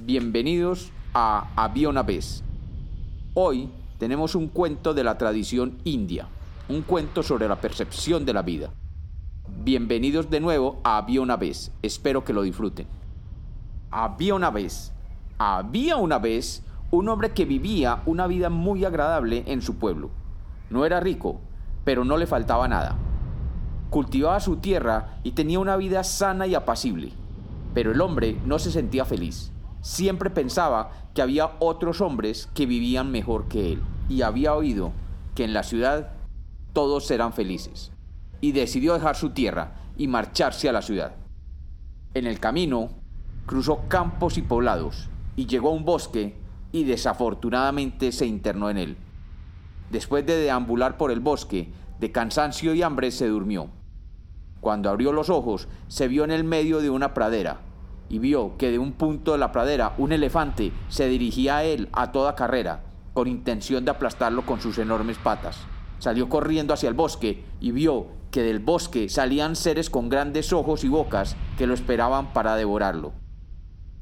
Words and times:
Bienvenidos 0.00 0.90
a 1.14 1.48
Había 1.54 1.88
una 1.88 2.02
vez. 2.02 2.42
Hoy 3.34 3.68
tenemos 3.98 4.34
un 4.34 4.48
cuento 4.48 4.94
de 4.94 5.04
la 5.04 5.16
tradición 5.16 5.78
india, 5.84 6.26
un 6.68 6.82
cuento 6.82 7.22
sobre 7.22 7.46
la 7.46 7.60
percepción 7.60 8.24
de 8.24 8.32
la 8.32 8.42
vida. 8.42 8.70
Bienvenidos 9.62 10.28
de 10.28 10.40
nuevo 10.40 10.80
a 10.82 10.96
Había 10.96 11.20
una 11.20 11.36
vez, 11.36 11.70
espero 11.82 12.24
que 12.24 12.32
lo 12.32 12.42
disfruten. 12.42 12.88
Había 13.92 14.34
una 14.34 14.50
vez, 14.50 14.92
había 15.38 15.96
una 15.96 16.18
vez 16.18 16.64
un 16.90 17.08
hombre 17.08 17.30
que 17.30 17.44
vivía 17.44 18.02
una 18.04 18.26
vida 18.26 18.50
muy 18.50 18.84
agradable 18.84 19.44
en 19.46 19.62
su 19.62 19.76
pueblo. 19.76 20.10
No 20.68 20.84
era 20.84 20.98
rico, 20.98 21.40
pero 21.84 22.04
no 22.04 22.16
le 22.16 22.26
faltaba 22.26 22.66
nada. 22.66 22.96
Cultivaba 23.90 24.40
su 24.40 24.56
tierra 24.56 25.18
y 25.22 25.32
tenía 25.32 25.60
una 25.60 25.76
vida 25.76 26.02
sana 26.02 26.48
y 26.48 26.56
apacible. 26.56 27.12
Pero 27.72 27.92
el 27.92 28.00
hombre 28.00 28.36
no 28.46 28.58
se 28.58 28.72
sentía 28.72 29.04
feliz. 29.04 29.52
Siempre 29.82 30.30
pensaba 30.30 30.92
que 31.12 31.22
había 31.22 31.56
otros 31.58 32.00
hombres 32.00 32.48
que 32.54 32.66
vivían 32.66 33.10
mejor 33.10 33.48
que 33.48 33.72
él 33.72 33.82
y 34.08 34.22
había 34.22 34.54
oído 34.54 34.92
que 35.34 35.42
en 35.42 35.52
la 35.52 35.64
ciudad 35.64 36.12
todos 36.72 37.10
eran 37.10 37.32
felices. 37.32 37.90
Y 38.40 38.52
decidió 38.52 38.94
dejar 38.94 39.16
su 39.16 39.30
tierra 39.30 39.74
y 39.96 40.06
marcharse 40.06 40.68
a 40.68 40.72
la 40.72 40.82
ciudad. 40.82 41.16
En 42.14 42.26
el 42.26 42.38
camino 42.38 42.90
cruzó 43.44 43.88
campos 43.88 44.38
y 44.38 44.42
poblados 44.42 45.10
y 45.34 45.46
llegó 45.46 45.70
a 45.70 45.74
un 45.74 45.84
bosque 45.84 46.36
y 46.70 46.84
desafortunadamente 46.84 48.12
se 48.12 48.26
internó 48.26 48.70
en 48.70 48.78
él. 48.78 48.96
Después 49.90 50.24
de 50.24 50.36
deambular 50.36 50.96
por 50.96 51.10
el 51.10 51.18
bosque, 51.18 51.72
de 51.98 52.12
cansancio 52.12 52.72
y 52.72 52.82
hambre 52.82 53.10
se 53.10 53.26
durmió. 53.26 53.68
Cuando 54.60 54.90
abrió 54.90 55.12
los 55.12 55.28
ojos, 55.28 55.66
se 55.88 56.06
vio 56.06 56.22
en 56.22 56.30
el 56.30 56.44
medio 56.44 56.80
de 56.80 56.88
una 56.88 57.14
pradera 57.14 57.60
y 58.12 58.18
vio 58.18 58.58
que 58.58 58.70
de 58.70 58.78
un 58.78 58.92
punto 58.92 59.32
de 59.32 59.38
la 59.38 59.52
pradera 59.52 59.94
un 59.96 60.12
elefante 60.12 60.70
se 60.90 61.08
dirigía 61.08 61.56
a 61.56 61.64
él 61.64 61.88
a 61.94 62.12
toda 62.12 62.36
carrera, 62.36 62.82
con 63.14 63.26
intención 63.26 63.86
de 63.86 63.90
aplastarlo 63.90 64.44
con 64.44 64.60
sus 64.60 64.76
enormes 64.76 65.16
patas. 65.16 65.56
Salió 65.98 66.28
corriendo 66.28 66.74
hacia 66.74 66.90
el 66.90 66.94
bosque 66.94 67.42
y 67.58 67.70
vio 67.70 68.08
que 68.30 68.42
del 68.42 68.58
bosque 68.58 69.08
salían 69.08 69.56
seres 69.56 69.88
con 69.88 70.10
grandes 70.10 70.52
ojos 70.52 70.84
y 70.84 70.88
bocas 70.88 71.36
que 71.56 71.66
lo 71.66 71.72
esperaban 71.72 72.34
para 72.34 72.54
devorarlo. 72.54 73.14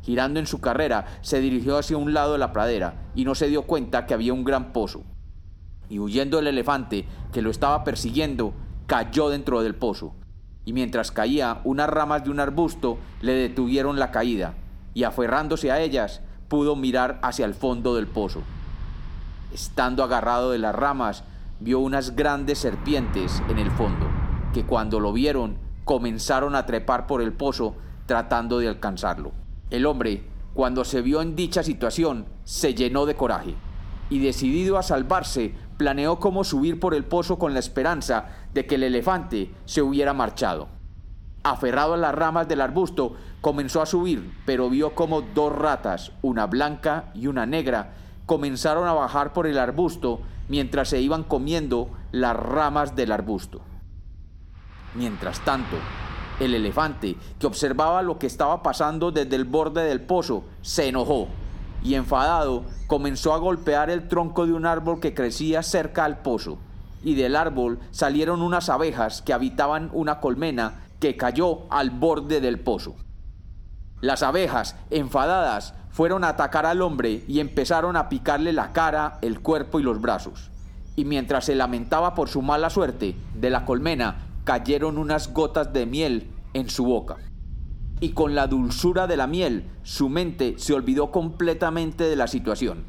Girando 0.00 0.40
en 0.40 0.46
su 0.46 0.58
carrera, 0.62 1.18
se 1.20 1.40
dirigió 1.40 1.76
hacia 1.76 1.98
un 1.98 2.14
lado 2.14 2.32
de 2.32 2.38
la 2.38 2.54
pradera 2.54 3.10
y 3.14 3.26
no 3.26 3.34
se 3.34 3.48
dio 3.48 3.64
cuenta 3.64 4.06
que 4.06 4.14
había 4.14 4.32
un 4.32 4.44
gran 4.44 4.72
pozo. 4.72 5.02
Y 5.90 5.98
huyendo 5.98 6.38
el 6.38 6.46
elefante 6.46 7.04
que 7.30 7.42
lo 7.42 7.50
estaba 7.50 7.84
persiguiendo, 7.84 8.54
cayó 8.86 9.28
dentro 9.28 9.62
del 9.62 9.74
pozo. 9.74 10.14
Y 10.68 10.74
mientras 10.74 11.10
caía, 11.12 11.62
unas 11.64 11.88
ramas 11.88 12.24
de 12.24 12.30
un 12.30 12.40
arbusto 12.40 12.98
le 13.22 13.32
detuvieron 13.32 13.98
la 13.98 14.10
caída, 14.10 14.52
y 14.92 15.04
aferrándose 15.04 15.72
a 15.72 15.80
ellas, 15.80 16.20
pudo 16.48 16.76
mirar 16.76 17.18
hacia 17.22 17.46
el 17.46 17.54
fondo 17.54 17.94
del 17.94 18.06
pozo. 18.06 18.42
Estando 19.50 20.04
agarrado 20.04 20.50
de 20.50 20.58
las 20.58 20.74
ramas, 20.74 21.24
vio 21.58 21.78
unas 21.78 22.14
grandes 22.14 22.58
serpientes 22.58 23.42
en 23.48 23.58
el 23.58 23.70
fondo, 23.70 24.06
que 24.52 24.66
cuando 24.66 25.00
lo 25.00 25.14
vieron 25.14 25.56
comenzaron 25.86 26.54
a 26.54 26.66
trepar 26.66 27.06
por 27.06 27.22
el 27.22 27.32
pozo 27.32 27.74
tratando 28.04 28.58
de 28.58 28.68
alcanzarlo. 28.68 29.32
El 29.70 29.86
hombre, 29.86 30.26
cuando 30.52 30.84
se 30.84 31.00
vio 31.00 31.22
en 31.22 31.34
dicha 31.34 31.62
situación, 31.62 32.26
se 32.44 32.74
llenó 32.74 33.06
de 33.06 33.14
coraje 33.14 33.54
y 34.10 34.18
decidido 34.18 34.76
a 34.76 34.82
salvarse, 34.82 35.54
planeó 35.78 36.18
cómo 36.18 36.44
subir 36.44 36.78
por 36.78 36.92
el 36.92 37.04
pozo 37.04 37.38
con 37.38 37.54
la 37.54 37.60
esperanza 37.60 38.26
de 38.52 38.66
que 38.66 38.74
el 38.74 38.82
elefante 38.82 39.54
se 39.64 39.80
hubiera 39.80 40.12
marchado. 40.12 40.68
Aferrado 41.44 41.94
a 41.94 41.96
las 41.96 42.14
ramas 42.14 42.48
del 42.48 42.60
arbusto, 42.60 43.14
comenzó 43.40 43.80
a 43.80 43.86
subir, 43.86 44.34
pero 44.44 44.68
vio 44.68 44.94
como 44.94 45.22
dos 45.22 45.54
ratas, 45.54 46.12
una 46.20 46.46
blanca 46.46 47.10
y 47.14 47.28
una 47.28 47.46
negra, 47.46 47.94
comenzaron 48.26 48.86
a 48.88 48.92
bajar 48.92 49.32
por 49.32 49.46
el 49.46 49.56
arbusto 49.56 50.20
mientras 50.48 50.88
se 50.88 51.00
iban 51.00 51.22
comiendo 51.22 51.90
las 52.10 52.36
ramas 52.36 52.96
del 52.96 53.12
arbusto. 53.12 53.60
Mientras 54.94 55.40
tanto, 55.44 55.76
el 56.40 56.54
elefante, 56.54 57.16
que 57.38 57.46
observaba 57.46 58.02
lo 58.02 58.18
que 58.18 58.26
estaba 58.26 58.62
pasando 58.64 59.12
desde 59.12 59.36
el 59.36 59.44
borde 59.44 59.84
del 59.84 60.00
pozo, 60.00 60.44
se 60.60 60.88
enojó 60.88 61.28
y 61.82 61.94
enfadado 61.94 62.64
comenzó 62.86 63.34
a 63.34 63.38
golpear 63.38 63.90
el 63.90 64.08
tronco 64.08 64.46
de 64.46 64.52
un 64.52 64.66
árbol 64.66 65.00
que 65.00 65.14
crecía 65.14 65.62
cerca 65.62 66.04
al 66.04 66.18
pozo. 66.18 66.58
Y 67.02 67.14
del 67.14 67.36
árbol 67.36 67.78
salieron 67.90 68.42
unas 68.42 68.68
abejas 68.68 69.22
que 69.22 69.32
habitaban 69.32 69.90
una 69.92 70.20
colmena 70.20 70.86
que 71.00 71.16
cayó 71.16 71.70
al 71.70 71.90
borde 71.90 72.40
del 72.40 72.58
pozo. 72.58 72.96
Las 74.00 74.22
abejas, 74.22 74.76
enfadadas, 74.90 75.74
fueron 75.90 76.24
a 76.24 76.30
atacar 76.30 76.66
al 76.66 76.82
hombre 76.82 77.24
y 77.26 77.40
empezaron 77.40 77.96
a 77.96 78.08
picarle 78.08 78.52
la 78.52 78.72
cara, 78.72 79.18
el 79.22 79.40
cuerpo 79.40 79.80
y 79.80 79.82
los 79.82 80.00
brazos. 80.00 80.50
Y 80.96 81.04
mientras 81.04 81.44
se 81.44 81.54
lamentaba 81.54 82.14
por 82.14 82.28
su 82.28 82.42
mala 82.42 82.70
suerte, 82.70 83.16
de 83.34 83.50
la 83.50 83.64
colmena 83.64 84.26
cayeron 84.44 84.98
unas 84.98 85.32
gotas 85.32 85.72
de 85.72 85.86
miel 85.86 86.30
en 86.54 86.70
su 86.70 86.84
boca. 86.84 87.16
Y 88.00 88.10
con 88.10 88.34
la 88.34 88.46
dulzura 88.46 89.06
de 89.06 89.16
la 89.16 89.26
miel, 89.26 89.64
su 89.82 90.08
mente 90.08 90.54
se 90.58 90.74
olvidó 90.74 91.10
completamente 91.10 92.04
de 92.04 92.16
la 92.16 92.28
situación. 92.28 92.84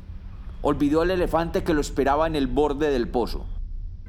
Olvidó 0.62 1.03
el 1.03 1.12
elefante 1.12 1.64
que 1.64 1.74
lo 1.74 1.81
esperaba 1.81 2.28
en 2.28 2.36
el 2.36 2.47
borde 2.47 2.92
del 2.92 3.08
pozo, 3.08 3.46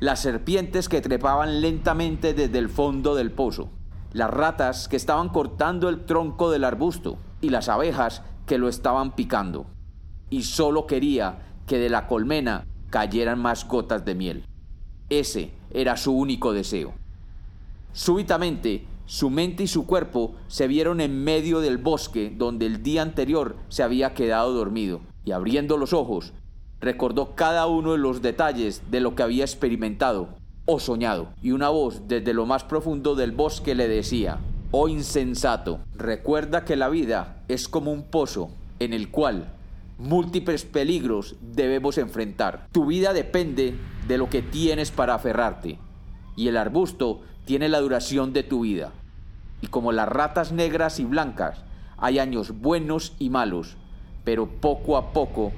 las 0.00 0.20
serpientes 0.20 0.88
que 0.88 1.00
trepaban 1.00 1.60
lentamente 1.60 2.34
desde 2.34 2.58
el 2.58 2.68
fondo 2.68 3.14
del 3.14 3.30
pozo, 3.30 3.70
las 4.12 4.30
ratas 4.30 4.88
que 4.88 4.96
estaban 4.96 5.28
cortando 5.28 5.88
el 5.88 6.04
tronco 6.04 6.50
del 6.50 6.64
arbusto 6.64 7.18
y 7.40 7.50
las 7.50 7.68
abejas 7.68 8.22
que 8.46 8.58
lo 8.58 8.68
estaban 8.68 9.14
picando. 9.14 9.66
Y 10.28 10.42
solo 10.42 10.86
quería 10.86 11.38
que 11.66 11.78
de 11.78 11.88
la 11.88 12.06
colmena 12.06 12.66
cayeran 12.90 13.38
más 13.38 13.66
gotas 13.66 14.04
de 14.04 14.14
miel. 14.14 14.44
Ese 15.08 15.52
era 15.70 15.96
su 15.96 16.12
único 16.12 16.52
deseo. 16.52 16.94
Súbitamente, 17.92 18.86
su 19.06 19.30
mente 19.30 19.64
y 19.64 19.66
su 19.66 19.86
cuerpo 19.86 20.34
se 20.48 20.68
vieron 20.68 21.00
en 21.00 21.24
medio 21.24 21.60
del 21.60 21.78
bosque 21.78 22.32
donde 22.36 22.66
el 22.66 22.82
día 22.82 23.02
anterior 23.02 23.56
se 23.68 23.82
había 23.82 24.14
quedado 24.14 24.52
dormido, 24.52 25.00
y 25.24 25.32
abriendo 25.32 25.76
los 25.76 25.92
ojos, 25.92 26.32
recordó 26.80 27.34
cada 27.34 27.66
uno 27.66 27.92
de 27.92 27.98
los 27.98 28.22
detalles 28.22 28.82
de 28.90 29.00
lo 29.00 29.14
que 29.14 29.22
había 29.22 29.44
experimentado 29.44 30.28
o 30.66 30.78
soñado, 30.78 31.28
y 31.42 31.50
una 31.50 31.68
voz 31.68 32.02
desde 32.06 32.34
lo 32.34 32.46
más 32.46 32.64
profundo 32.64 33.14
del 33.14 33.32
bosque 33.32 33.74
le 33.74 33.88
decía, 33.88 34.38
Oh 34.72 34.86
insensato, 34.86 35.80
recuerda 35.96 36.64
que 36.64 36.76
la 36.76 36.88
vida 36.88 37.42
es 37.48 37.68
como 37.68 37.92
un 37.92 38.04
pozo 38.04 38.50
en 38.78 38.92
el 38.92 39.10
cual 39.10 39.52
múltiples 39.98 40.64
peligros 40.64 41.34
debemos 41.40 41.98
enfrentar. 41.98 42.68
Tu 42.70 42.86
vida 42.86 43.12
depende 43.12 43.74
de 44.06 44.18
lo 44.18 44.30
que 44.30 44.42
tienes 44.42 44.90
para 44.92 45.14
aferrarte, 45.14 45.78
y 46.36 46.48
el 46.48 46.56
arbusto 46.56 47.20
tiene 47.44 47.68
la 47.68 47.80
duración 47.80 48.32
de 48.32 48.42
tu 48.42 48.60
vida. 48.60 48.92
Y 49.60 49.66
como 49.66 49.92
las 49.92 50.08
ratas 50.08 50.52
negras 50.52 51.00
y 51.00 51.04
blancas, 51.04 51.64
hay 51.98 52.18
años 52.18 52.60
buenos 52.60 53.14
y 53.18 53.30
malos, 53.30 53.76
pero 54.24 54.46
poco 54.46 54.96
a 54.96 55.12
poco 55.12 55.52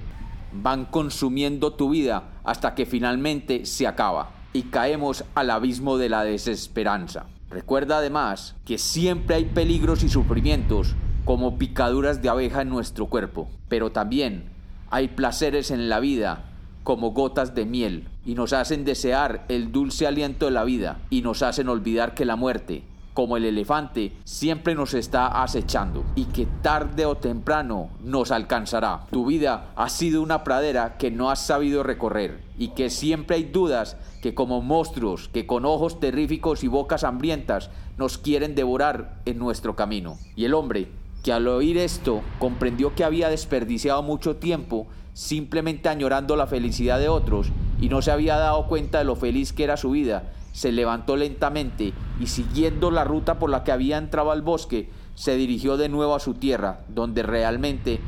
van 0.53 0.85
consumiendo 0.85 1.73
tu 1.75 1.91
vida 1.91 2.25
hasta 2.45 2.75
que 2.75 2.87
finalmente 2.87 3.65
se 3.65 3.87
acaba 3.87 4.31
y 4.53 4.65
caemos 4.65 5.25
al 5.35 5.51
abismo 5.51 5.99
de 5.99 6.09
la 6.09 6.25
desesperanza. 6.25 7.27
Recuerda 7.49 7.99
además 7.99 8.57
que 8.65 8.79
siempre 8.79 9.37
hay 9.37 9.45
peligros 9.45 10.03
y 10.03 10.09
sufrimientos 10.09 10.95
como 11.25 11.59
picaduras 11.59 12.23
de 12.23 12.29
abeja 12.29 12.63
en 12.63 12.69
nuestro 12.69 13.07
cuerpo, 13.07 13.49
pero 13.69 13.93
también 13.93 14.51
hay 14.91 15.09
placeres 15.09 15.71
en 15.71 15.89
la 15.89 16.01
vida 16.01 16.52
como 16.83 17.13
gotas 17.13 17.55
de 17.55 17.65
miel 17.65 18.09
y 18.25 18.35
nos 18.35 18.53
hacen 18.53 18.85
desear 18.85 19.45
el 19.49 19.73
dulce 19.73 20.07
aliento 20.07 20.47
de 20.47 20.53
la 20.53 20.65
vida 20.65 20.99
y 21.11 21.23
nos 21.23 21.43
hacen 21.43 21.69
olvidar 21.69 22.15
que 22.15 22.25
la 22.25 22.37
muerte, 22.37 22.85
como 23.15 23.37
el 23.37 23.45
elefante, 23.45 24.13
siempre 24.25 24.75
nos 24.75 24.95
está 24.95 25.43
acechando 25.43 26.05
y 26.15 26.25
que 26.27 26.47
tarde 26.63 27.05
o 27.05 27.17
temprano 27.17 27.91
nos 28.03 28.31
alcanzará. 28.31 29.07
Tu 29.11 29.27
vida 29.27 29.73
ha 29.77 29.89
sido 29.89 30.23
una 30.23 30.45
pradera 30.45 30.97
que 30.97 31.11
no 31.11 31.31
has 31.31 31.45
sabido 31.45 31.83
recorrer 31.83 32.41
y 32.59 32.69
que 32.69 32.91
siempre 32.91 33.37
hay 33.37 33.45
dudas 33.45 33.97
que 34.23 34.35
como 34.35 34.63
monstruos 34.63 35.29
que 35.29 35.47
con 35.47 35.65
ojos 35.65 36.01
terríficos 36.01 36.65
y 36.65 36.69
bocas 36.69 37.05
hambrientas 37.05 37.71
nos 37.99 38.19
quieren 38.19 38.55
devorar 38.55 39.21
en 39.27 39.39
nuestro 39.39 39.77
camino. 39.77 40.17
Y 40.37 40.45
el 40.45 40.55
hombre, 40.55 40.89
que 41.23 41.33
al 41.33 41.47
oír 41.49 41.79
esto 41.79 42.23
comprendió 42.39 42.95
que 42.95 43.05
había 43.05 43.29
desperdiciado 43.29 44.03
mucho 44.03 44.37
tiempo 44.37 44.89
simplemente 45.15 45.89
añorando 45.89 46.37
la 46.37 46.47
felicidad 46.47 46.99
de 46.99 47.09
otros 47.09 47.49
y 47.81 47.89
no 47.89 48.03
se 48.03 48.11
había 48.11 48.37
dado 48.37 48.67
cuenta 48.67 48.99
de 48.99 49.05
lo 49.05 49.17
feliz 49.17 49.53
que 49.53 49.65
era 49.65 49.77
su 49.77 49.91
vida, 49.91 50.33
se 50.53 50.73
levantó 50.73 51.17
lentamente 51.17 51.93
y 52.21 52.27
siguiendo 52.27 52.91
la 52.91 53.05
ruta 53.05 53.39
por 53.39 53.51
la 53.51 53.65
que 53.65 53.73
había 53.73 53.99
entrado 53.99 54.31
al 54.31 54.43
bosque, 54.43 54.91
se 55.15 55.37
dirigió 55.37 55.77
de 55.77 55.89
nuevo 55.89 56.15
a 56.15 56.21
su 56.21 56.35
tierra, 56.35 56.81
donde 56.89 57.23
realmente 57.23 58.01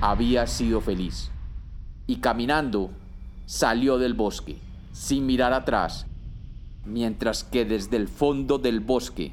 había 0.00 0.46
sido 0.46 0.80
feliz. 0.80 1.30
Y 2.06 2.16
caminando, 2.16 2.90
salió 3.46 3.98
del 3.98 4.14
bosque, 4.14 4.56
sin 4.92 5.26
mirar 5.26 5.52
atrás, 5.52 6.06
mientras 6.84 7.44
que 7.44 7.64
desde 7.64 7.96
el 7.96 8.08
fondo 8.08 8.58
del 8.58 8.80
bosque, 8.80 9.32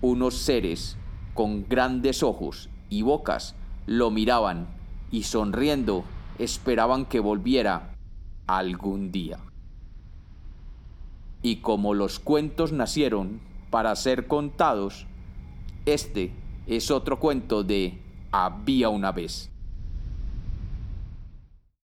unos 0.00 0.36
seres 0.36 0.96
con 1.36 1.68
grandes 1.68 2.24
ojos 2.24 2.68
y 2.90 3.02
bocas 3.02 3.54
lo 3.86 4.10
miraban 4.10 4.66
y 5.12 5.22
sonriendo 5.22 6.02
esperaban 6.40 7.06
que 7.06 7.20
volviera 7.20 7.94
algún 8.48 9.12
día. 9.12 9.38
Y 11.42 11.56
como 11.56 11.94
los 11.94 12.18
cuentos 12.18 12.72
nacieron 12.72 13.40
para 13.70 13.94
ser 13.94 14.26
contados, 14.26 15.06
este 15.84 16.32
es 16.66 16.90
otro 16.90 17.20
cuento 17.20 17.62
de 17.62 18.02
Había 18.32 18.88
una 18.88 19.12
vez. 19.12 19.50